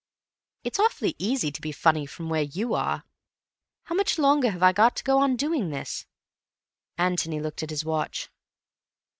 "It's 0.63 0.79
awfully 0.79 1.15
easy 1.19 1.51
to 1.51 1.61
be 1.61 1.71
funny 1.71 2.07
from 2.07 2.27
where 2.27 2.41
you 2.41 2.73
are. 2.73 3.03
How 3.83 3.93
much 3.93 4.17
longer 4.17 4.49
have 4.49 4.63
I 4.63 4.73
got 4.73 4.95
to 4.95 5.03
go 5.03 5.19
on 5.19 5.35
doing 5.35 5.69
this?" 5.69 6.07
Antony 6.97 7.39
looked 7.39 7.61
at 7.61 7.69
his 7.69 7.85
watch. 7.85 8.31